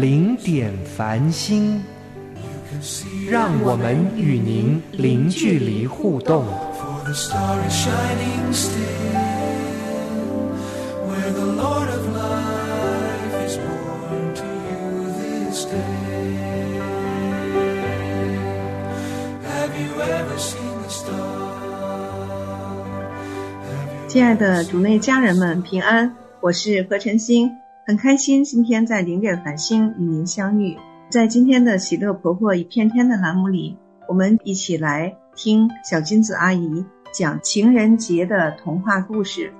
[0.00, 1.80] 零点繁星，
[3.30, 6.44] 让我们与您零距离互动。
[24.08, 26.16] 亲爱的主内家人们，平安！
[26.40, 27.52] 我是何晨星，
[27.86, 30.74] 很开心今天在零点繁星与您相遇。
[31.10, 33.76] 在今天的喜乐婆婆一片天的栏目里，
[34.08, 36.82] 我们一起来听小金子阿姨
[37.12, 39.52] 讲情人节的童话故事。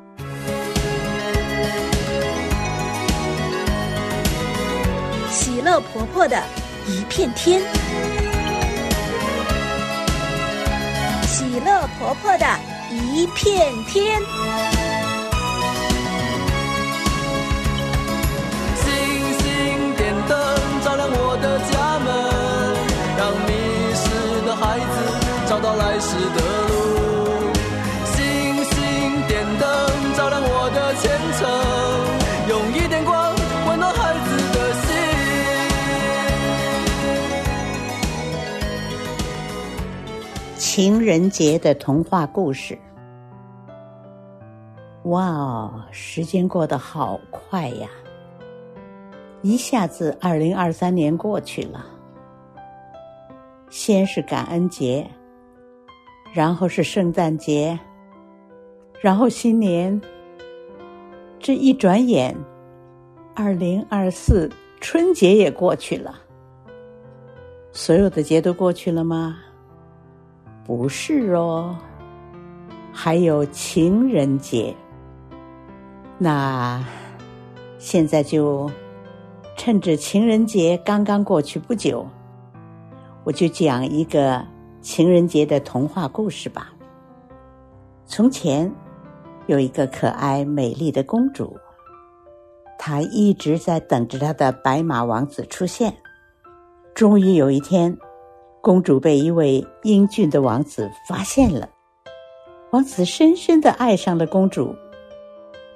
[5.28, 6.42] 喜乐婆婆的
[6.88, 7.60] 一片天，
[11.26, 12.46] 喜乐婆婆的
[12.90, 14.18] 一片天。
[26.04, 26.38] 找到来时的
[26.68, 26.74] 路。
[28.04, 28.16] 星
[28.64, 28.74] 星
[29.26, 29.64] 点灯
[30.16, 31.02] 照亮我的前
[31.38, 31.42] 程，
[32.48, 33.34] 用一点光
[33.68, 34.86] 温暖孩子的心。
[40.58, 42.78] 情人节的童话故事。
[45.04, 47.88] 哇哦，时间过得好快呀！
[49.42, 51.84] 一下子，二零二三年过去了。
[53.68, 55.10] 先是感恩节，
[56.34, 57.78] 然后是圣诞节，
[59.00, 60.00] 然后新年。
[61.38, 62.34] 这一转眼，
[63.34, 64.50] 二零二四
[64.80, 66.18] 春节也过去了。
[67.70, 69.36] 所有的节都过去了吗？
[70.64, 71.76] 不是哦，
[72.90, 74.74] 还有情人节。
[76.16, 76.82] 那
[77.78, 78.70] 现在就
[79.54, 82.06] 趁着情人节刚刚过去不久，
[83.22, 84.42] 我就讲一个
[84.84, 86.70] 情人节的童话故事吧。
[88.04, 88.70] 从前
[89.46, 91.56] 有一个可爱美丽的公主，
[92.78, 95.96] 她一直在等着她的白马王子出现。
[96.94, 97.96] 终于有一天，
[98.60, 101.66] 公主被一位英俊的王子发现了，
[102.70, 104.76] 王子深深的爱上了公主。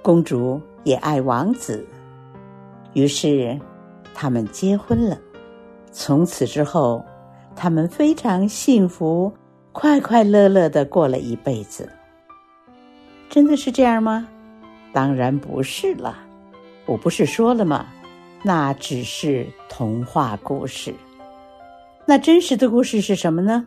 [0.03, 1.85] 公主也爱王子，
[2.93, 3.59] 于是
[4.15, 5.19] 他们结婚了。
[5.91, 7.03] 从此之后，
[7.61, 9.33] 他们非常幸福、
[9.73, 11.91] 快快乐乐的过了一辈子。
[13.29, 14.29] 真的是这样吗？
[14.93, 16.17] 当然不是了。
[16.87, 17.87] 我不是说了吗？
[18.45, 20.95] 那只是童话故事。
[22.07, 23.67] 那真实的故事是什么呢？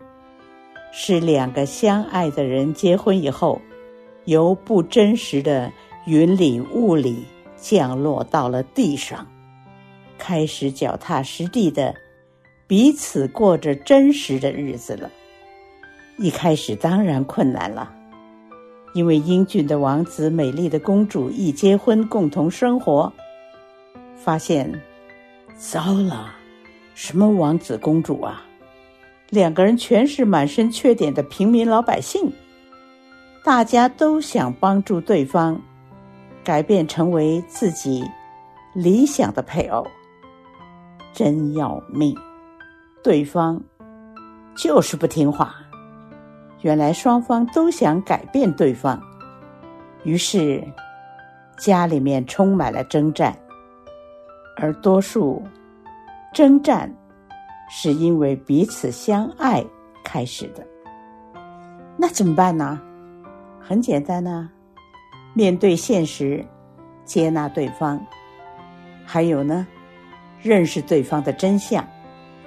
[0.94, 3.62] 是两个相爱的人结婚以后，
[4.24, 5.69] 由不真实的。
[6.07, 7.24] 云里雾里
[7.56, 9.28] 降落到了地上，
[10.18, 11.94] 开始脚踏实地的
[12.71, 15.11] 彼此过着真实的日子了。
[16.17, 17.93] 一开始当然困难了，
[18.93, 23.11] 因为英俊的王子、美丽的公主一结婚共同生活，
[24.15, 24.81] 发现
[25.57, 26.33] 糟了，
[26.95, 28.41] 什么王子公主啊，
[29.29, 32.31] 两个人全是满身缺点的平民老百姓，
[33.43, 35.61] 大家都想帮助对方。
[36.41, 38.01] 改变成为自己
[38.73, 39.85] 理想的配偶，
[41.13, 42.15] 真要命！
[43.03, 43.62] 对方
[44.56, 45.56] 就是不听话。
[46.62, 49.01] 原来双方都想改变对方，
[50.03, 50.63] 于是
[51.57, 53.35] 家里面充满了征战，
[54.57, 55.42] 而多数
[56.33, 56.94] 征战
[57.69, 59.65] 是因为彼此相爱
[60.03, 60.63] 开始的。
[61.98, 62.80] 那怎么办呢？
[63.59, 64.50] 很简单呐。
[65.33, 66.45] 面对现实，
[67.06, 68.00] 接纳对方，
[69.06, 69.65] 还有呢，
[70.42, 71.83] 认识对方的真相。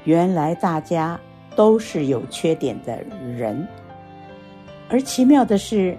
[0.04, 1.18] 原来大家
[1.56, 3.02] 都是有缺点的
[3.36, 3.66] 人，
[4.88, 5.96] 而奇妙的是，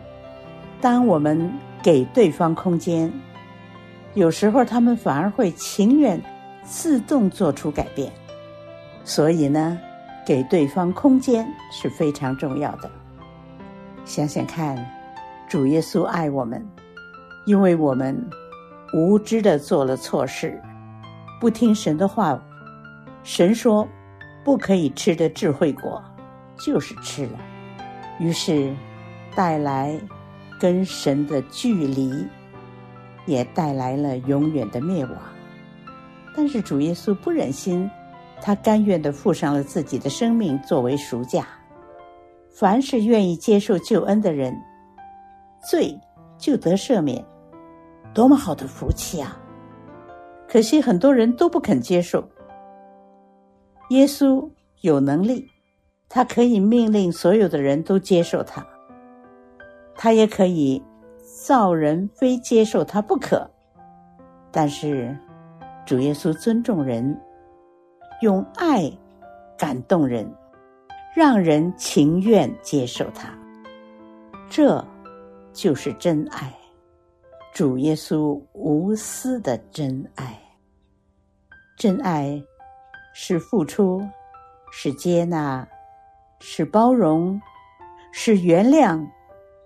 [0.80, 1.52] 当我们
[1.84, 3.12] 给对方空间，
[4.13, 6.22] 有时候他们反而会情愿
[6.63, 8.12] 自动做出改变。
[9.04, 9.78] 所以呢，
[10.25, 12.90] 给对方空间是非常重要的。
[14.06, 14.78] 想想看。
[15.48, 16.68] 主耶稣爱我们，
[17.46, 18.19] 因为我们
[18.96, 20.60] 无知的做了错事，
[21.40, 22.38] 不听神的话，
[23.22, 23.88] 神说
[24.45, 26.00] 不可以吃的智慧果，
[26.59, 27.39] 就是吃了，
[28.19, 28.71] 于是
[29.36, 30.00] 带来
[30.59, 32.25] 跟神的距离，
[33.25, 35.15] 也带来了永远的灭亡。
[36.36, 37.89] 但是主耶稣不忍心，
[38.39, 41.47] 他甘愿的付上了自己的生命作为赎价。
[42.53, 44.56] 凡是愿意接受救恩的人，
[45.68, 46.00] 罪
[46.38, 47.25] 就得赦免，
[48.13, 49.36] 多么好的福气啊！
[50.47, 52.24] 可惜很多人都不肯接受。
[53.90, 54.50] 耶稣
[54.82, 55.50] 有能力，
[56.10, 58.66] 他可以命令所有的人都接受他，
[59.96, 60.82] 他也可以
[61.46, 63.50] 造人非接受他不可。
[64.52, 65.18] 但是
[65.86, 67.20] 主耶稣尊重人，
[68.22, 68.92] 用爱
[69.58, 70.30] 感动人。
[71.16, 73.30] 让人情愿接受他，
[74.50, 74.86] 这
[75.54, 76.54] 就是真爱。
[77.54, 80.38] 主耶稣无私的真爱，
[81.78, 82.44] 真爱
[83.18, 84.06] 是付出，
[84.72, 85.66] 是接纳，
[86.42, 87.42] 是包容，
[88.12, 89.08] 是原谅，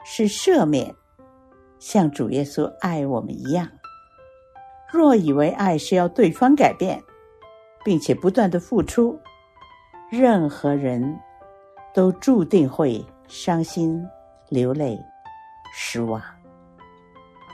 [0.05, 0.93] 是赦免，
[1.79, 3.67] 像主耶稣爱我们一样。
[4.93, 7.01] 若以为爱是要对方改变，
[7.83, 9.19] 并且不断的付出，
[10.09, 11.19] 任何人。
[11.91, 14.07] 都注定会伤心、
[14.47, 15.03] 流泪、
[15.73, 16.21] 失望。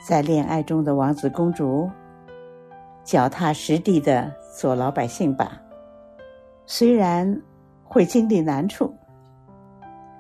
[0.06, 1.90] 在恋爱中的王子公主，
[3.02, 5.58] 脚踏实地的做老百姓吧。
[6.68, 7.42] 虽然
[7.84, 8.94] 会经历难处，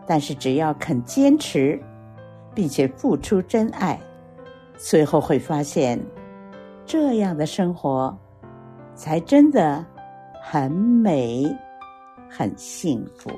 [0.05, 1.79] 但是只要肯坚持，
[2.53, 3.99] 并且付出真爱，
[4.77, 5.99] 最后会发现，
[6.85, 8.15] 这样的生活
[8.93, 9.83] 才真的
[10.41, 11.45] 很美、
[12.29, 13.31] 很幸福。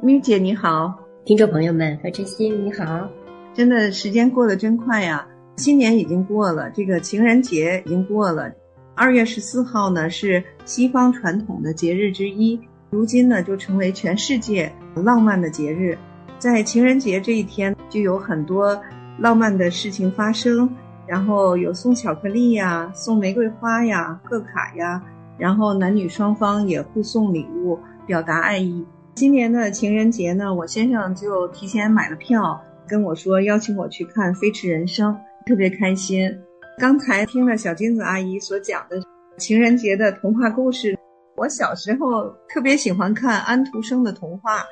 [0.00, 0.94] 咪姐你好，
[1.24, 3.06] 听众朋友们何晨曦你好，
[3.52, 5.28] 真的时间过得真快呀，
[5.58, 8.50] 新年已经过了，这个情人节已经过了，
[8.94, 12.60] 二月十四号呢是西方传统的节日之一，
[12.90, 15.96] 如今呢就成为全世界浪漫的节日，
[16.38, 18.78] 在情人节这一天就有很多
[19.18, 20.68] 浪漫的事情发生，
[21.06, 25.02] 然后有送巧克力呀，送玫瑰花呀，贺卡呀，
[25.38, 28.84] 然后男女双方也互送礼物，表达爱意。
[29.14, 35.14] 今年的情人节呢，我先生就提前买了票，跟我说邀请我去看《飞驰人生》，
[35.46, 36.30] 特别开心。
[36.78, 38.96] 刚才听了小金子阿姨所讲的
[39.36, 40.98] 情人节的童话故事，
[41.36, 44.64] 我小时候特别喜欢看安徒生的童话，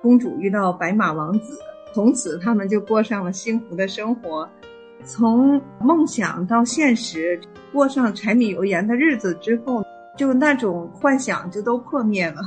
[0.00, 1.58] 公主遇到白马王子，
[1.92, 4.48] 从此他们就过上了幸福的生活。
[5.04, 7.38] 从梦想到现实，
[7.72, 9.84] 过上柴米油盐的日子之后，
[10.16, 12.40] 就那种幻想就都破灭了。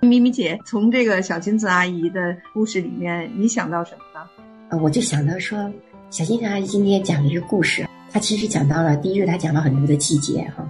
[0.00, 4.26] 咪咪姐，从这个小金子阿姨的故事里面，你想到什么呢？
[4.70, 5.70] 呃，我就想到说，
[6.10, 10.64] 小金子阿姨今天讲的这个故事，他其实讲到了第一个，他讲了很多的细节哈，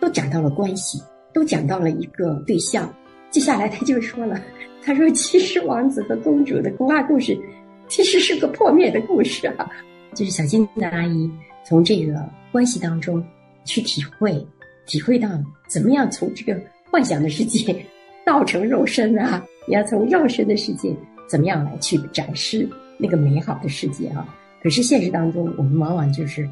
[0.00, 1.00] 都讲到了关系，
[1.32, 2.92] 都讲到了一个对象。
[3.30, 4.42] 接下来他就说了，
[4.82, 7.38] 他说其实王子和公主的童话故事，
[7.86, 9.70] 其实是个破灭的故事啊。
[10.12, 11.30] 就是小金的阿姨
[11.64, 13.24] 从这个关系当中
[13.64, 14.44] 去体会，
[14.84, 15.28] 体会到
[15.68, 16.60] 怎么样从这个
[16.90, 17.80] 幻想的世界。
[18.26, 19.42] 倒成肉身啊！
[19.68, 20.92] 你要从肉身的世界
[21.28, 22.68] 怎么样来去展示
[22.98, 24.36] 那个美好的世界啊？
[24.62, 26.46] 可是现实当中，我们往往就是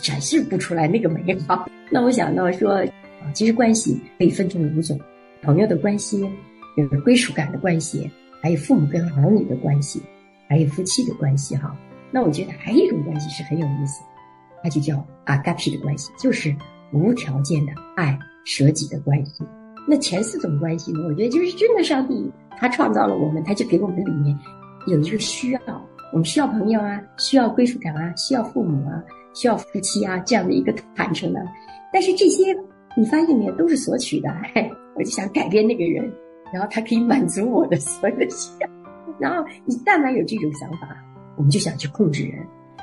[0.00, 1.68] 展示不出来那个美好。
[1.90, 4.98] 那我想到说，啊，其实关系可以分成五种：
[5.42, 6.20] 朋友的关系，
[6.76, 10.02] 有归属感的关系，还有父母跟儿女的关系，
[10.48, 11.54] 还有夫妻的关系。
[11.56, 11.76] 哈，
[12.10, 14.02] 那我觉得还有一种关系是很有意思，
[14.62, 16.54] 它就叫阿嘎皮的关系，就是
[16.92, 19.44] 无条件的爱、舍己的关系。
[19.86, 21.00] 那前四种关系呢？
[21.04, 24.38] 我觉得就是真的，上帝他创造了我们，他就给我们里面
[24.86, 25.60] 有一个需要，
[26.12, 29.02] 我们需要朋友啊，需要归属感啊，需要父母啊，
[29.34, 31.40] 需要夫妻啊，这样的一个坦诚的。
[31.92, 32.56] 但是这些
[32.96, 34.30] 你发现没有，都是索取的。
[34.54, 36.10] 哎， 我就想改变那个人，
[36.52, 38.68] 然后他可以满足我的所有的需要。
[39.18, 40.96] 然后你但凡有这种想法，
[41.36, 42.38] 我们就想去控制人。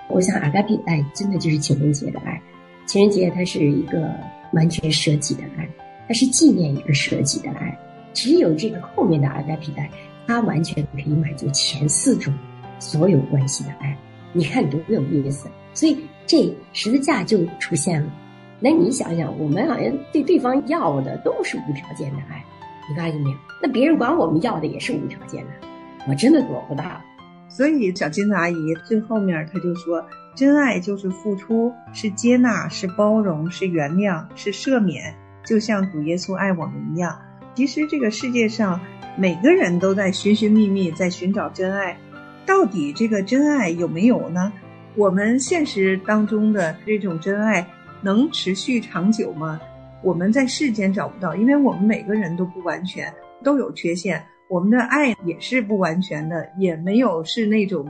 [0.10, 2.41] 我想阿嘎比爱真的就是情人节的爱，
[2.86, 4.12] 情人节它是一个
[4.53, 5.68] 完全舍己的爱。
[6.08, 7.77] 它是纪念一个舍己的爱，
[8.13, 9.88] 只有这个后面的阿加皮带，
[10.25, 12.34] 它完全可以满足前四种
[12.79, 13.96] 所有关系的爱。
[14.34, 15.48] 你看多有意思！
[15.74, 15.98] 所以
[16.30, 18.08] 这十字架就出现了。
[18.60, 22.46] 那你想想，我们好像对对方要的都是无条件的爱，
[22.88, 23.36] 你发现没有？
[23.64, 25.50] 那别人管我们要的也是无条件的，
[26.08, 26.84] 我真的做不到。
[27.48, 28.56] 所以小金子阿姨
[28.86, 30.06] 最后面她就说
[30.38, 37.18] ：“真爱就是付出，是接纳，是包容，是原谅，是赦免。”就像主耶稣爱我们一样，
[37.56, 38.80] 其实这个世界上
[39.18, 41.98] 每个人都在寻寻觅觅，在寻找真爱。
[42.46, 44.54] 到底这个真爱有没有呢？
[45.00, 47.65] 我们现实当中的这种真爱
[48.01, 49.58] 能持续长久吗？
[50.03, 53.10] 我们在世间找不到，因为我们每个人都不完全，
[53.41, 54.22] 都有缺陷。
[54.50, 57.88] 我们的爱也是不完全的，也没有是那种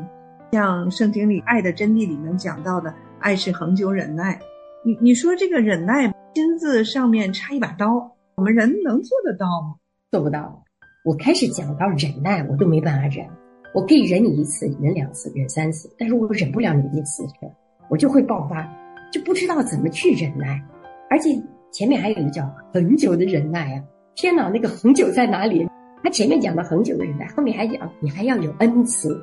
[0.51, 4.39] 像圣经里《爱的真谛》里面讲到的，爱是恒久忍耐。
[4.85, 9.77] 你你说这个忍耐，心字上面插一把刀，我们人能做得到吗？
[10.11, 10.63] 做不到。
[11.03, 13.27] 我开始讲到忍耐，我都没办法忍。
[13.71, 17.23] 我可以忍你一次，忍两次，忍三次，但是我忍不了你一次，
[17.87, 18.67] 我就会爆发，
[19.11, 20.59] 就不知道怎么去忍耐。
[21.07, 21.29] 而且
[21.71, 23.83] 前面还有一个叫很久的忍耐啊！
[24.15, 25.67] 天哪，那个很久在哪里？
[26.03, 29.15] 他前面讲了很久的忍耐，后面还讲你还要有恩慈。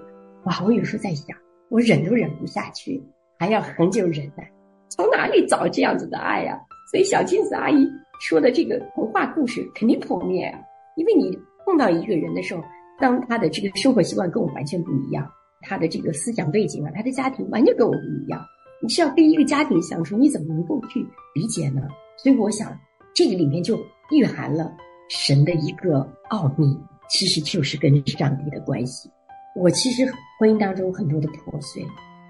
[0.45, 1.37] 哇，我有时候在想，
[1.69, 3.03] 我忍都忍不下去，
[3.39, 4.49] 还要很久忍耐，
[4.91, 6.57] 从哪里找这样子的爱呀？
[6.93, 7.85] 所以小镜子阿姨
[8.21, 10.61] 说的这个童话故事肯定破灭啊，
[10.97, 12.63] 因为你碰到一个人的时候。
[12.99, 15.27] 当他的这个生活习惯跟我完全不一样，
[15.63, 18.41] 他的这个思想背景啊，他的家庭完全跟我不一样。
[18.83, 21.01] 你是要跟一个家庭相处，你怎么能够去
[21.35, 21.83] 理解呢？
[22.17, 22.79] 所以我想，
[23.15, 23.79] 这个里面就
[24.11, 24.71] 蕴含了
[25.09, 29.11] 神的一个奥秘，其实就是跟上帝的关系。
[29.55, 30.05] 我其实
[30.39, 31.83] 婚姻当中很多的破碎，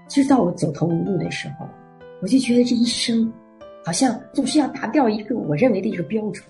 [0.07, 1.67] 其实到我走投无路的时候，
[2.21, 3.31] 我就觉得这一生
[3.85, 6.45] 好像总是要达到一个我认为的一个标准，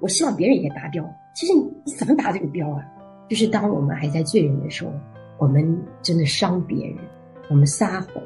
[0.00, 1.06] 我希望别人也达标。
[1.34, 2.82] 其实你怎么达这个标啊？
[3.32, 4.92] 就是当我们还在罪人的时候，
[5.38, 6.98] 我们真的伤别人，
[7.48, 8.22] 我们撒谎，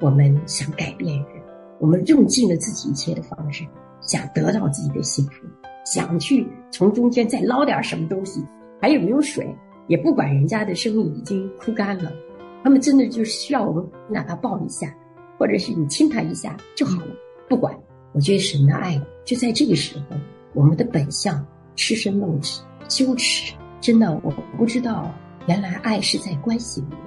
[0.00, 1.42] 我们想改变人，
[1.80, 3.64] 我们用尽了自己一切的方式，
[4.00, 5.44] 想得到自己的幸福，
[5.84, 8.40] 想去从中间再捞点什么东西，
[8.80, 9.44] 还有没有水，
[9.88, 12.12] 也不管人家的生命已经枯干了，
[12.62, 14.94] 他们真的就需要我们哪怕抱一下，
[15.36, 17.10] 或者是你亲他一下就好了，
[17.48, 17.76] 不管。
[18.12, 20.16] 我觉得神的爱就在这个时候，
[20.52, 21.44] 我们的本相
[21.74, 23.52] 赤身露体，羞耻。
[23.84, 25.14] 真的，我不知道，
[25.46, 27.00] 原来爱是在关系里面，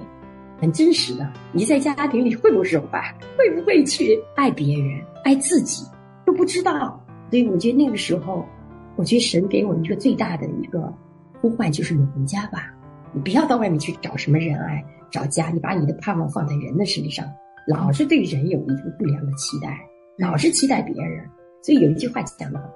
[0.60, 1.28] 很真实的。
[1.50, 3.12] 你在家庭里会不会柔爱？
[3.36, 5.84] 会不会去爱别人、爱自己？
[6.24, 7.04] 都不知道。
[7.30, 8.46] 所以我觉得那个时候，
[8.94, 10.94] 我觉得神给我一个最大的一个
[11.40, 12.72] 呼唤，就是你回家吧。
[13.12, 14.80] 你不要到外面去找什么人爱，
[15.10, 15.48] 找家。
[15.48, 17.26] 你把你的盼望放在人的身上，
[17.66, 19.76] 老是对人有一个不良的期待，
[20.16, 21.28] 老是期待别人。
[21.60, 22.66] 所以有一句话讲的好：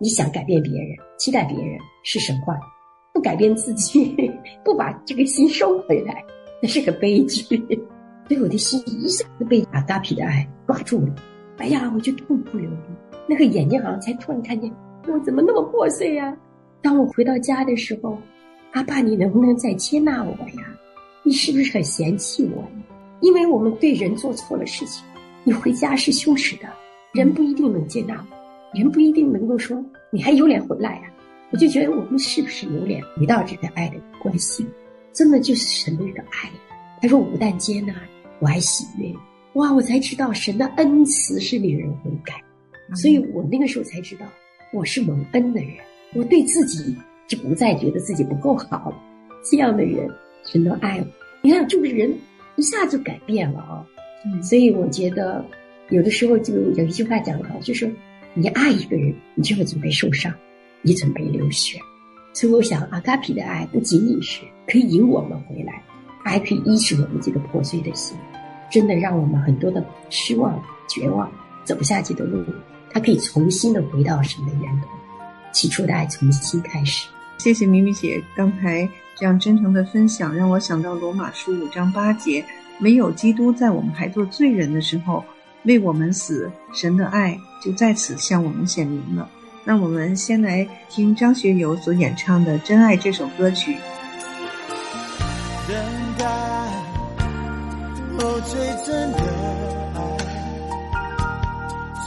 [0.00, 2.58] 你想改变别人，期待别人是神话。
[3.12, 4.30] 不改变自己，
[4.64, 6.24] 不把这个心收回来，
[6.62, 7.42] 那是个悲剧。
[8.28, 11.14] 所以我的心一下子被阿达皮的爱抓住了。
[11.58, 14.72] 哎呀，我就痛哭流涕，那个眼睛好像才突然看见
[15.08, 16.36] 我怎么那么破碎呀。
[16.80, 18.16] 当我回到家的时候，
[18.72, 20.64] 阿爸，你能不能再接纳我呀？
[21.22, 22.68] 你是不是很嫌弃我呀？
[23.20, 25.04] 因为我们对人做错了事情，
[25.44, 26.68] 你回家是羞耻的，
[27.12, 31.02] 人不一定能接纳我，人不一定能够说你还有脸回来呀。
[31.50, 34.64] 我就觉得我们是不是有脸回到这个爱的关系？
[35.12, 36.50] 真的就是神的这个爱。
[37.02, 37.94] 他说：“我不但接纳，
[38.38, 39.12] 我还喜悦。”
[39.54, 39.72] 哇！
[39.72, 42.34] 我才知道神的恩慈是令人悔改。
[42.94, 44.26] 所以我那个时候才知道，
[44.72, 45.72] 我是蒙恩的人。
[46.14, 48.92] 我对自己就不再觉得自己不够好。
[49.50, 50.08] 这样的人，
[50.44, 51.06] 神都爱我。
[51.42, 52.16] 你看，这个人
[52.54, 53.84] 一下就改变了啊！
[54.40, 55.44] 所以我觉得，
[55.88, 57.92] 有的时候就有一句话讲得好，就是
[58.34, 60.32] 你爱一个人，你就会准备受伤。
[60.82, 61.78] 你准备流血，
[62.32, 65.82] 所以我想，阿卡皮的爱不仅仅是可以引我们回来，
[66.24, 68.16] 还可以医治我们这个破碎的心，
[68.70, 71.30] 真的让我们很多的失望、绝望、
[71.64, 72.42] 走不下去的路，
[72.90, 74.88] 它可以重新的回到神的源头，
[75.52, 77.08] 起初的爱重新开始。
[77.38, 82.44] 谢谢咪咪姐刚才这样真诚的分享，让我想到罗马书五章八节：
[82.78, 85.24] 没有基督在我们还做罪人的时候
[85.64, 89.28] 为我们死，神的爱就在此向我们显明了。
[89.64, 93.76] 那我们先来听张学友所演唱的《真爱》这首歌曲。
[95.68, 95.76] 等
[96.18, 96.26] 待，
[98.18, 99.18] 哦，最真的
[99.94, 100.00] 爱，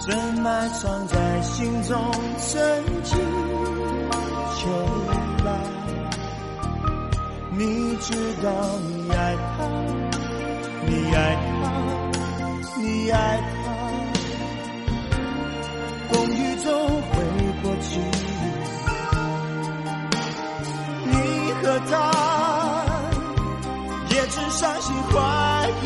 [0.01, 0.09] 深
[0.41, 1.97] 埋藏在心中，
[2.37, 3.17] 深情
[4.57, 4.67] 秋
[5.45, 5.47] 来。
[7.55, 8.49] 你知道
[8.89, 9.63] 你爱他，
[10.87, 11.17] 你爱
[11.61, 11.61] 他，
[12.81, 13.17] 你爱
[13.62, 13.62] 他，
[21.89, 21.93] 他
[24.09, 25.85] 也只伤心怀疑，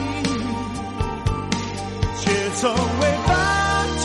[2.20, 2.24] 却
[2.60, 3.30] 从未放
[4.00, 4.04] 弃。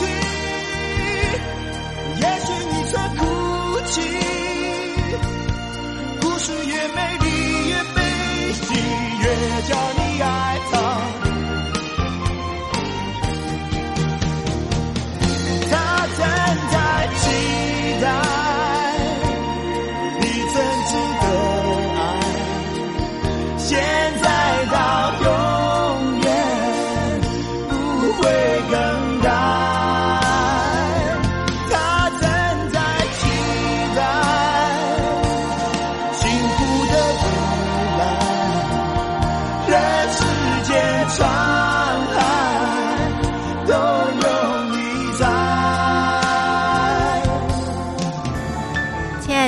[2.19, 3.21] 也许你曾哭
[3.85, 3.93] 泣，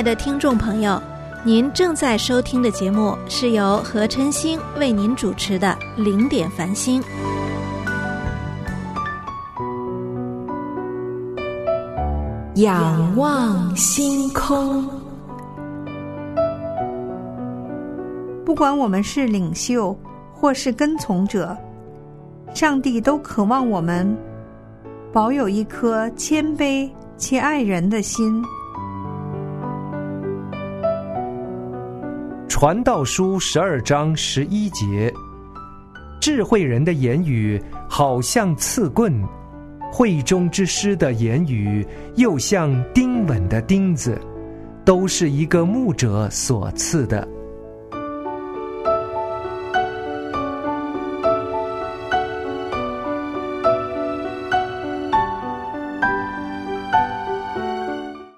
[0.06, 1.02] 的听众朋友，
[1.42, 7.02] 您正在收听的节目是由何晨星为您主持的《零点繁星》。
[12.54, 14.88] 仰望星空。
[18.44, 19.98] 不管我们是领袖
[20.32, 21.58] 或是跟从者，
[22.54, 24.16] 上帝都渴望我们
[25.12, 28.40] 保有一颗谦卑且爱人的心。
[32.58, 35.12] 传道书十二章十一节：
[36.18, 39.22] 智慧人的言语好像刺棍，
[39.92, 44.18] 会中之师的言语又像钉稳的钉子，
[44.86, 47.28] 都是一个牧者所赐的。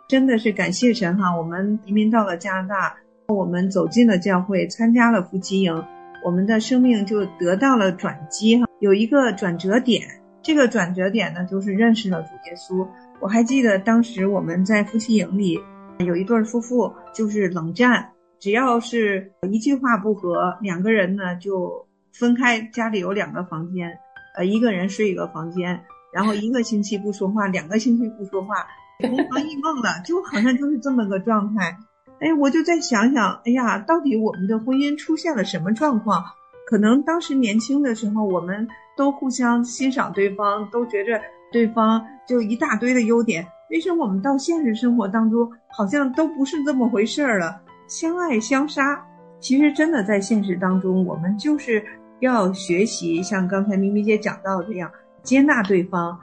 [0.09, 1.33] 真的是感谢神哈！
[1.37, 2.97] 我们移民到了加拿大。
[3.35, 5.85] 我们走进了教会，参加了夫妻营，
[6.25, 10.03] 我们的生命就得到了转机哈，有一个转折点。
[10.43, 12.89] 这个转折点呢，就是认识了主耶稣。
[13.21, 15.61] 我还记得当时我们在夫妻营里，
[15.99, 22.63] 有一对夫妇就是冷战，只要是一句话不合，两个人呢就分开。
[22.73, 23.99] 家里有两个房间，
[24.39, 25.79] 呃，一个人睡一个房间，
[26.15, 28.67] 然后一个星期不说话，两个星期不说话，
[29.01, 31.77] 同床异梦了，就好像就是这么个状态。
[32.21, 36.25] 哎，我就再想想，哎呀，到底我们的婚姻出现了什么状况？
[36.67, 41.21] 可能当时年轻的时候，我们都互相欣赏对方，都觉着
[41.53, 43.47] 对方就一大堆的优点。
[43.71, 47.61] 为什么我们到现实生活当中，好像都不是这么回事儿了？
[47.87, 49.03] 相爱相杀，
[49.41, 51.83] 其实真的在现实当中，我们就是
[52.21, 54.91] 要学习，像刚才咪咪姐讲到这样，
[55.23, 56.19] 接纳对方，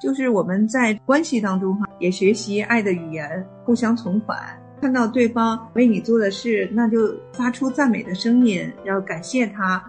[0.00, 4.38] 就是我们在关系当中哈，也学习爱的语言，互相存款。
[4.80, 9.82] 看到对方为你做的事，那就发出赞美的声音，要感谢他。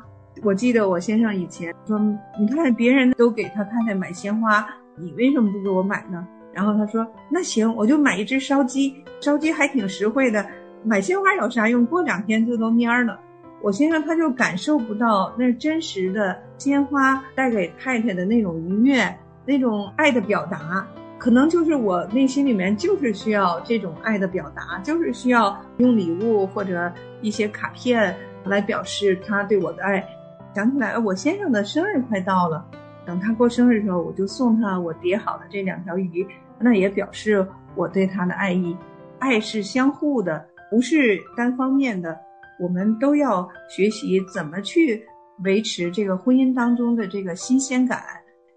[0.44, 2.00] 我记得我先生以前说
[2.40, 10.46] ：“你看别人都给他太太买鲜花，你为什么不给我买呢？”然后他说：“那行，我就买一只烧鸡，烧鸡还挺实惠的。
[10.84, 11.86] 买鲜花有啥用？
[11.86, 13.20] 过两天就都蔫了。”
[13.62, 20.86] 我先生他就感受不到那真实的鲜花带给太太的那种愉悦，那种爱的表达。
[21.26, 30.08] 可能就是我内心里面就是需要这种爱的表达，就是需要用礼物或者一些卡片来表示他对我的爱。
[30.54, 32.64] 想起来，我先生的生日快到了，
[33.08, 36.28] 等他过生日的时候，我就送他我叠好的这两条鱼，
[36.60, 38.78] 那也表示我对他的爱意。
[39.18, 42.16] 爱是相互的，不是单方面的。
[42.60, 45.04] 我们都要学习怎么去
[45.44, 48.04] 维持这个婚姻当中的这个新鲜感，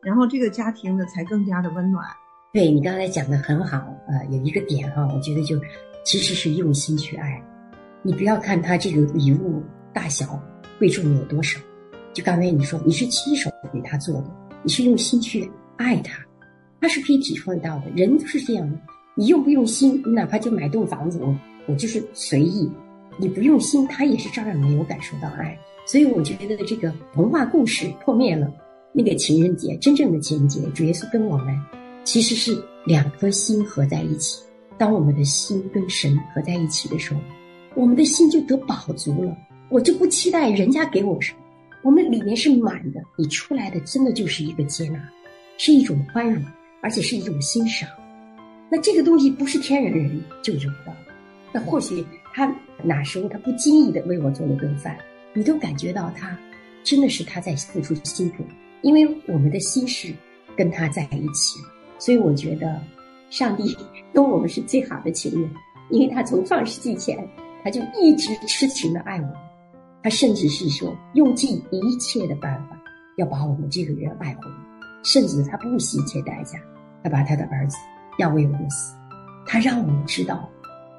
[0.02, 2.04] 然后这个家庭呢才更加的温暖。
[2.50, 3.76] 对你刚才讲的很好，
[4.08, 5.60] 呃，有一个点哈，我觉得就
[6.02, 7.42] 其实是用心去爱。
[8.02, 10.40] 你不要看他这个礼物大小
[10.78, 11.60] 贵重有多少，
[12.14, 14.30] 就刚才你说你是亲手给他做的，
[14.62, 16.24] 你是用心去爱他，
[16.80, 17.90] 他是可以体会到的。
[17.94, 18.78] 人都是这样的，
[19.14, 22.66] 你用不用心，你哪怕就买栋房子，我我就是随意，
[23.18, 25.54] 你不用心，他也是照样没有感受到爱。
[25.86, 28.50] 所以我觉得这个童话故事破灭了，
[28.94, 31.54] 那个情人节真正的情人节，主耶稣跟我们。
[32.10, 34.42] 其实是两颗心合在一起。
[34.78, 37.20] 当我们的心跟神合在一起的时候，
[37.74, 39.36] 我们的心就得饱足了。
[39.68, 41.38] 我就不期待人家给我什么，
[41.82, 43.02] 我们里面是满的。
[43.18, 44.98] 你出来的真的就是一个接纳，
[45.58, 46.42] 是一种宽容，
[46.80, 47.86] 而且是一种欣赏。
[48.70, 50.96] 那这个东西不是天然人就有的。
[51.52, 52.50] 那或许他
[52.82, 54.96] 哪时候他不经意的为我做了顿饭，
[55.34, 56.34] 你都感觉到他
[56.82, 58.42] 真的是他在付出辛苦，
[58.80, 60.10] 因为我们的心是
[60.56, 61.60] 跟他在一起。
[61.98, 62.80] 所以我觉得，
[63.30, 63.76] 上帝
[64.14, 65.50] 跟我们是最好的情人，
[65.90, 67.28] 因为他从创世纪前，
[67.62, 69.34] 他就一直痴情的爱我们，
[70.02, 72.80] 他甚至是说用尽一切的办法
[73.16, 74.42] 要把我们这个人爱回，
[75.02, 76.58] 甚至他不惜一切代价，
[77.02, 77.76] 他把他的儿子
[78.18, 78.94] 要为我们死，
[79.46, 80.48] 他让我们知道，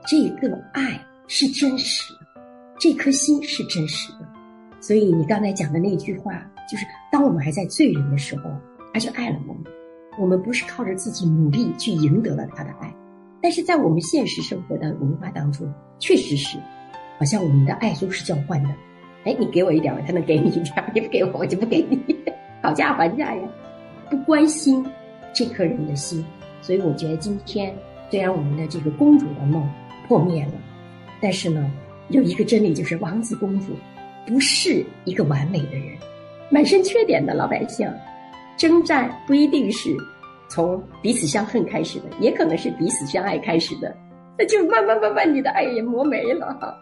[0.06, 2.20] 这个爱是真实的，
[2.80, 4.28] 这颗心是真实的。
[4.82, 8.50] 所以你刚才讲的那句话，就是当我们还在罪人的时候，
[8.94, 9.64] 他就爱了我们。
[10.18, 12.94] 我们不是靠着自己努力去赢得了他的爱，
[13.42, 16.58] 但是在我们现实生活的文化当中，确实是，
[17.18, 18.70] 好像我们的爱都是交换的。
[19.26, 22.16] 哎，你给我一点，我才能给你一点；你不给我，我就不给你，
[22.62, 23.42] 讨价还价呀，
[24.10, 24.86] 不关心
[25.34, 26.26] 这颗人的心。
[26.62, 27.74] 所以我觉得今天
[28.10, 29.70] 虽然我们的这个公主的梦
[30.08, 30.54] 破灭了，
[31.22, 31.72] 但是呢，
[32.10, 33.68] 有一个真理就是王子公主
[34.26, 35.98] 不是一个完美的人，
[36.50, 37.90] 满身缺点的老百姓。
[38.60, 39.96] 征战不一定是
[40.50, 43.96] 从彼此相恨开始的，也可能是彼此相爱开始的。
[44.38, 46.78] 那就慢慢慢慢你的爱也磨没了。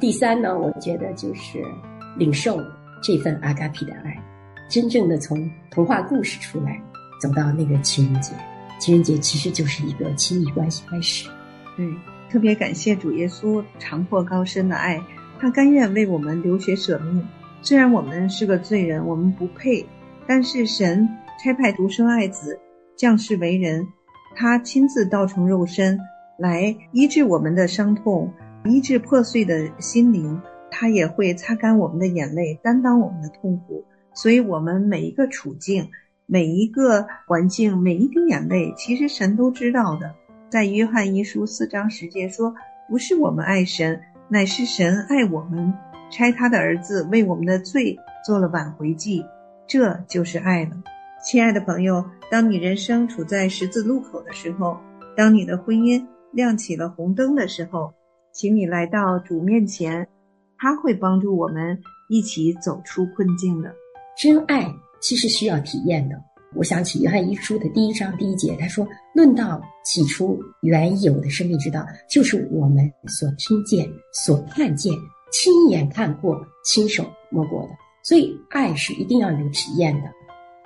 [0.00, 1.64] 第三呢，我觉得就是
[2.16, 2.58] 领受
[3.00, 4.20] 这份阿嘎皮的爱，
[4.68, 6.82] 真正的从童话故事出来，
[7.20, 8.32] 走到那个情人节。
[8.80, 11.28] 情人节其实就是一个亲密关系开始。
[11.76, 11.86] 对，
[12.28, 15.00] 特别感谢主耶稣长阔高深的爱，
[15.38, 17.24] 他甘愿为我们流血舍命。
[17.62, 19.86] 虽然我们是个罪人，我们不配，
[20.34, 21.06] 但是神
[21.38, 22.58] 差派独生爱子
[22.96, 23.86] 降世为人，
[24.34, 26.00] 他亲自道成肉身
[26.38, 28.32] 来医治我们的伤痛，
[28.64, 30.40] 医治破碎的心灵。
[30.70, 33.84] 他也会擦干我们的眼泪，担当我们的痛苦。
[34.14, 35.90] 所以，我们每一个处境、
[36.24, 40.14] 每一个环境、每一滴眼泪，其实神都知道的。
[40.48, 42.54] 在约翰一书四章十节说
[42.88, 45.74] ：“不是我们爱神，乃是神爱我们。”
[46.10, 49.22] 差他的儿子为我们的罪做了挽回祭，
[49.72, 50.72] 这就是爱了。
[51.24, 54.76] 亲爱的朋友，当你人生处在十字路口的时候，
[55.16, 57.90] 当你的婚姻亮起了红灯的时候，
[58.34, 60.06] 请你来到主面前，
[60.58, 61.80] 他会帮助我们
[62.10, 63.74] 一起走出困境的。
[64.14, 66.22] 真爱其实需要体验的。
[66.54, 74.92] 我想起约翰一书的第一章第一节，他说：“论到起初原有的生命之道，就是我们所听见、所看见。”
[75.32, 77.68] 亲眼看过、亲手摸过的，
[78.02, 80.08] 所以爱是一定要有体验的。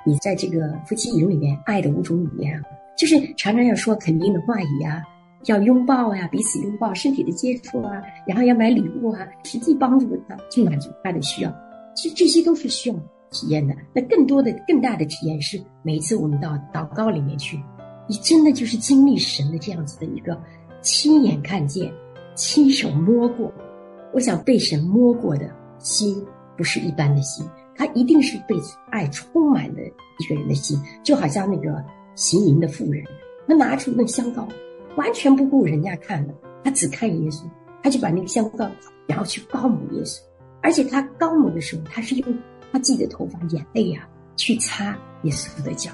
[0.05, 2.63] 你在这个夫妻营里面，爱的五种语言啊，
[2.97, 5.03] 就是常常要说肯定的话语啊，
[5.47, 11.53] 要拥抱呀，彼此拥抱，身体的接触啊，然后要买礼物啊，实际帮助他去满足他的需要。
[11.95, 12.97] 其实这些都是需要
[13.31, 13.75] 体验的。
[13.93, 17.61] 那更多的、更大的体验是，每一次我们到祷告里面去，
[18.09, 20.41] 你真的就是经历神的这样子的一个
[20.81, 21.93] 亲眼看见、
[22.35, 23.53] 亲手摸过。
[24.15, 26.25] 我想被神摸过的心
[26.57, 28.57] 不是一般的心，他一定是被
[28.91, 33.05] 爱充满的一个人的心，就好像那个行淫的妇人，
[33.47, 34.49] 他拿出那香膏，
[34.97, 37.43] 完全不顾人家看的，他只看耶稣，
[37.83, 38.71] 他就把那个香膏，
[39.07, 40.21] 然后去高抹耶稣，
[40.63, 42.39] 而且他高抹的时候，他是用
[42.73, 45.91] 他自己的头发、眼泪啊去擦耶稣的脚。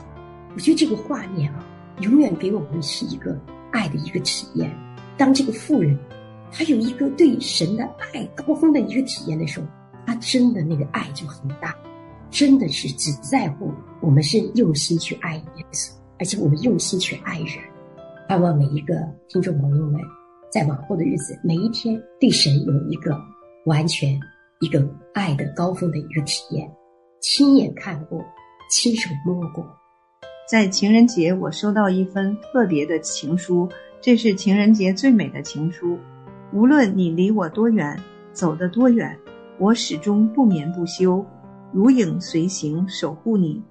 [0.55, 1.67] 我觉得这个画面啊，
[2.01, 3.39] 永远给我们是一个
[3.71, 4.71] 爱的一个体验。
[5.17, 5.99] 当这个妇人。
[6.55, 9.67] 他有一个对神的爱高峰的一个体验的时候，
[10.07, 11.75] 他真的那个爱就很大，
[12.31, 17.59] 真的是只在乎我们是用心去爱耶稣，而且我们用心去爱人。
[18.29, 18.95] 盼望每一个
[19.29, 20.01] 听众朋友们，
[20.51, 23.21] 在往后的日子，每一天对神有一个
[23.67, 24.19] 完全
[24.61, 26.71] 一个爱的高峰的一个体验，
[27.21, 28.25] 亲眼看过，
[28.71, 29.65] 亲手摸过。
[30.51, 33.69] 在情人节，我收到一封特别的情书，
[34.01, 35.99] 这是情人节最美的情书。
[36.53, 37.99] 无论你离我多远，
[38.33, 39.19] 走得多远，
[39.63, 41.25] 我始终不眠不休，
[41.71, 43.63] 如影随形，守护你。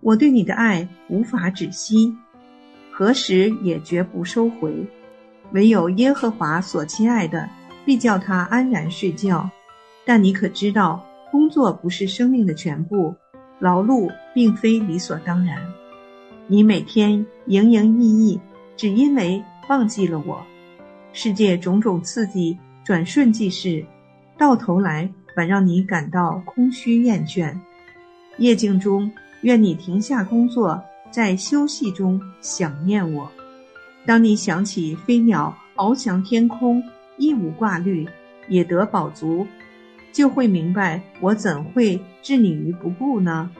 [0.00, 2.10] 我对你的爱无法止息，
[2.90, 4.74] 何时也绝不收回。
[5.52, 7.46] 唯有耶和华所亲爱的，
[7.84, 9.46] 必叫他安然睡觉。
[10.06, 13.14] 但你可知道，工作不是生命的全部，
[13.58, 15.58] 劳碌并非理所当然。
[16.46, 18.40] 你每天营营役役，
[18.74, 20.42] 只因为忘记了我。
[21.12, 23.84] 世界种种刺激，转瞬即逝，
[24.38, 27.54] 到头来反让你感到空虚厌倦。
[28.38, 33.30] 夜静中，愿你停下工作，在休息中想念我。
[34.06, 36.82] 当你想起飞鸟翱翔天空，
[37.18, 38.08] 一无挂虑，
[38.48, 39.46] 也得饱足，
[40.10, 43.50] 就会明白我怎会置你于不顾呢？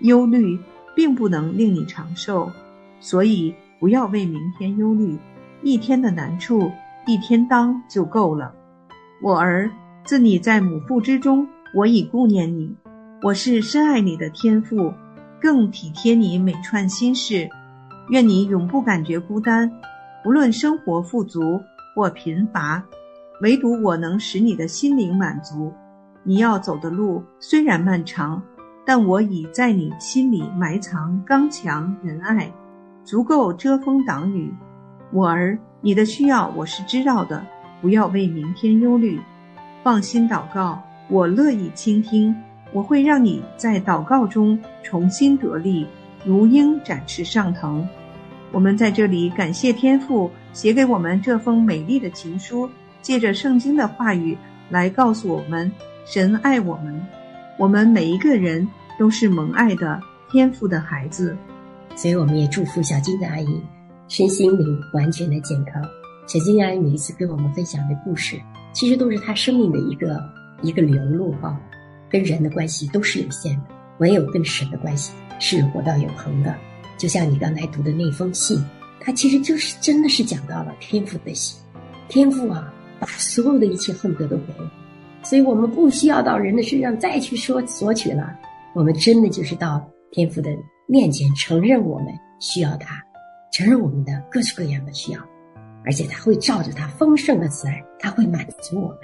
[0.00, 0.58] 忧虑
[0.94, 2.52] 并不能令你长寿，
[3.00, 5.16] 所以不要为明天忧虑。
[5.62, 6.70] 一天的难处，
[7.06, 8.54] 一天当就够了。
[9.22, 9.70] 我儿，
[10.08, 12.74] 自你在母腹之中，我已顾念你。
[13.20, 14.90] 我是深爱你的天父，
[15.38, 17.46] 更体贴你每串心事。
[18.08, 19.70] 愿你永不感觉孤单，
[20.24, 21.60] 无论生活富足
[21.94, 22.82] 或贫乏，
[23.42, 25.70] 唯独我能使你的心灵满足。
[26.22, 28.42] 你要走的路虽然漫长，
[28.86, 32.50] 但我已在你心里埋藏刚强仁爱，
[33.04, 34.50] 足够遮风挡雨。
[35.12, 37.44] 我儿，你的需要我是知道的，
[37.82, 39.20] 不要为明天忧虑，
[39.82, 42.34] 放心祷告，我乐意倾听，
[42.72, 45.86] 我会让你在祷告中重新得力，
[46.24, 47.86] 如鹰展翅上腾。
[48.52, 52.68] 我们在这里感谢天父写给我们这封美丽的情书，
[53.02, 54.36] 借着圣经的话语
[54.68, 55.70] 来告诉我们，
[56.04, 57.00] 神爱我们，
[57.58, 58.66] 我们每一个人
[58.98, 61.36] 都是蒙爱的天父的孩子，
[61.94, 63.62] 所以我们也祝福小金的阿姨。
[64.08, 65.82] 身心灵完全的健康。
[66.26, 68.40] 小金阿姨每一次跟我们分享的故事，
[68.78, 70.22] 其实都是他生命的一个
[70.62, 71.60] 一个流露哈。
[72.08, 73.64] 跟人的关系都是有限的，
[73.98, 76.54] 唯有跟神的关系是活到永恒的。
[76.96, 78.64] 就像你刚才读的那封信，
[79.00, 81.60] 它其实就是真的是讲到了天赋的心，
[82.08, 84.70] 天赋啊，把所有的一切恨不得都给我，
[85.24, 88.32] 所以我们不需要到人的身上再去说索取了。
[88.74, 90.50] 我们真的就是到天赋的
[90.86, 92.06] 面前承认我们
[92.38, 92.94] 需要他，
[93.52, 95.20] 承认我们的各式各样的需要，
[95.84, 98.98] 而且他会照着他丰盛的慈爱，他会满足我们，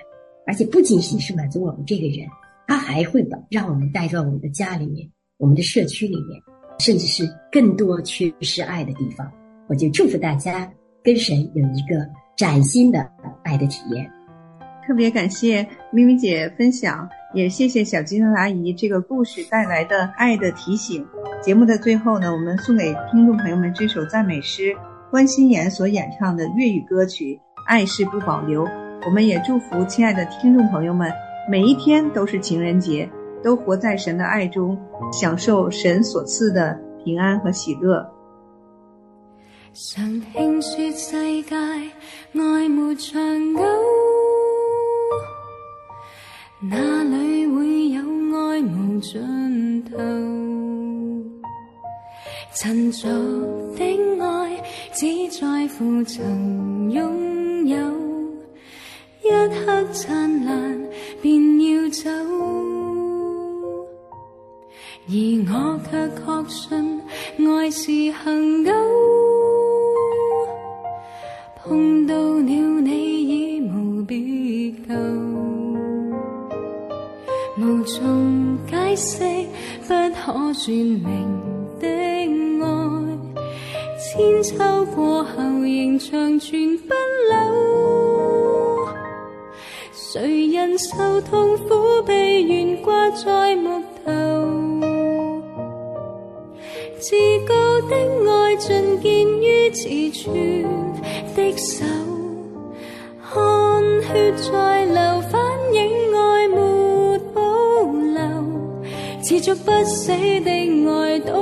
[0.46, 2.26] 而且不仅仅是满足我们这个人，
[2.66, 5.08] 他还会把让我们带到我们的家里面、
[5.38, 6.40] 我们的社区里面，
[6.78, 9.30] 甚至是更多缺失爱的地方。
[9.68, 10.70] 我就祝福大家
[11.02, 12.06] 跟神有一个
[12.36, 13.10] 崭新的
[13.42, 14.10] 爱的体验。
[14.86, 17.08] 特别感谢咪咪姐分享。
[17.32, 21.04] 也谢谢小金阿姨这个故事带来的爱的提醒。
[21.42, 24.72] 节目的最后呢，我们送给听众朋友们这首赞美诗，
[25.14, 28.64] 关心妍所演唱的粤语歌曲《爱是不保留》。
[29.06, 31.08] 我们也祝福亲爱的听众朋友们，
[31.48, 33.08] 每一天都是情人节，
[33.40, 34.76] 都活在神的爱中，
[35.12, 38.04] 享受神所赐的平安和喜乐。
[39.72, 43.62] 常听说世界爱没长久。
[46.62, 49.96] 哪里会有爱无尽头？
[52.56, 53.08] 陈俗
[53.76, 53.84] 的
[54.22, 54.62] 爱
[54.92, 55.06] 只
[55.40, 57.76] 在乎曾拥有，
[59.24, 60.80] 一刻灿烂
[61.20, 62.08] 便要走，
[65.08, 65.14] 而
[65.50, 66.83] 我却确信
[86.10, 86.94] 长存不
[87.30, 87.32] 朽。
[89.92, 94.10] 谁人受痛苦被悬挂在木头？
[97.00, 97.16] 至
[97.48, 97.54] 高
[97.88, 97.96] 的
[98.30, 100.62] 爱尽见于慈存
[101.34, 101.84] 的手，
[103.22, 104.98] 汗血在流，
[105.30, 105.40] 反
[105.72, 105.80] 映
[106.14, 106.84] 爱慕。
[109.22, 110.50] 持续不死的
[110.86, 111.32] 爱都，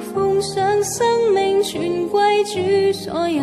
[0.00, 3.42] 奉上生命，全归主所有。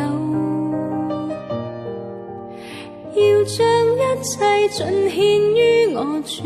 [3.15, 3.63] 要将
[3.95, 5.19] 一切尽献
[5.55, 6.43] 于我主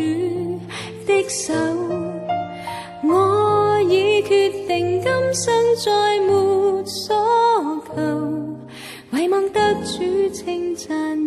[1.05, 1.53] 的手。
[3.03, 7.15] 我已决定今生再没所
[7.87, 8.01] 求，
[9.11, 11.17] 唯望得主称赞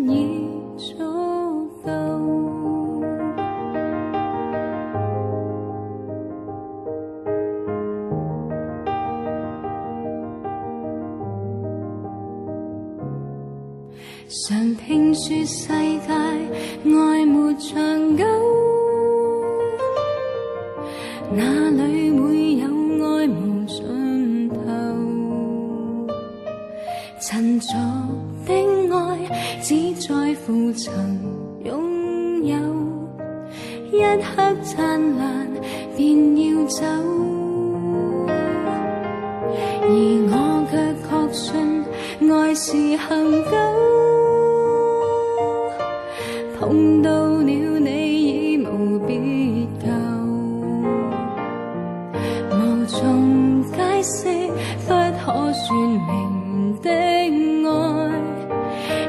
[33.92, 35.46] 一刻灿烂
[35.96, 36.84] 便要走，
[39.82, 39.88] 而
[40.30, 40.32] 我
[40.70, 40.72] 却
[41.02, 41.44] 确信
[42.30, 43.08] 爱是恒
[43.44, 43.50] 久。
[46.58, 47.88] 碰到了你
[48.54, 49.16] 已无别
[49.80, 49.88] 旧，
[52.52, 52.54] 无
[52.86, 54.18] 从解释，
[54.86, 55.66] 不可说
[56.06, 56.88] 明的
[57.68, 57.68] 爱，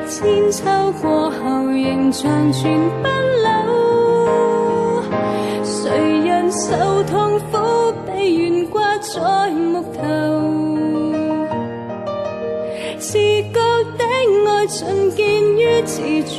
[0.08, 0.60] 千秋
[1.02, 3.08] 过后仍长存不
[15.84, 16.31] 见